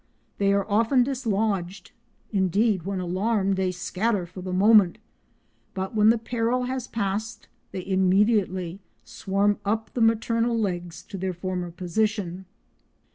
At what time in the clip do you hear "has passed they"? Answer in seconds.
6.63-7.85